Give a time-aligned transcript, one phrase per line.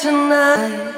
[0.00, 0.97] tonight.